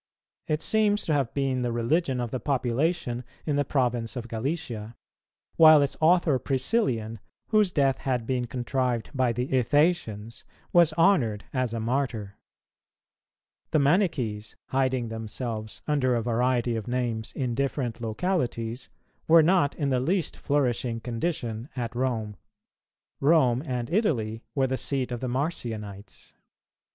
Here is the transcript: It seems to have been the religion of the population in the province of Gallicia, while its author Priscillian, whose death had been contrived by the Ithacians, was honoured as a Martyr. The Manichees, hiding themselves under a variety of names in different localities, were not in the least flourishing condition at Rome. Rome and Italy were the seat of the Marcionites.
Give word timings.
It 0.47 0.63
seems 0.63 1.05
to 1.05 1.13
have 1.13 1.31
been 1.35 1.61
the 1.61 1.71
religion 1.71 2.19
of 2.19 2.31
the 2.31 2.39
population 2.39 3.23
in 3.45 3.55
the 3.55 3.63
province 3.63 4.15
of 4.15 4.27
Gallicia, 4.27 4.95
while 5.57 5.83
its 5.83 5.95
author 6.01 6.39
Priscillian, 6.39 7.19
whose 7.49 7.71
death 7.71 7.99
had 7.99 8.25
been 8.25 8.47
contrived 8.47 9.11
by 9.13 9.31
the 9.31 9.47
Ithacians, 9.53 10.43
was 10.73 10.91
honoured 10.93 11.45
as 11.53 11.71
a 11.71 11.79
Martyr. 11.79 12.35
The 13.69 13.77
Manichees, 13.77 14.55
hiding 14.69 15.09
themselves 15.09 15.83
under 15.87 16.15
a 16.15 16.23
variety 16.23 16.75
of 16.75 16.87
names 16.87 17.31
in 17.33 17.53
different 17.53 18.01
localities, 18.01 18.89
were 19.27 19.43
not 19.43 19.75
in 19.75 19.89
the 19.91 19.99
least 19.99 20.35
flourishing 20.35 20.99
condition 20.99 21.69
at 21.75 21.93
Rome. 21.95 22.37
Rome 23.19 23.61
and 23.67 23.87
Italy 23.91 24.41
were 24.55 24.65
the 24.65 24.77
seat 24.77 25.11
of 25.11 25.19
the 25.19 25.29
Marcionites. 25.29 26.33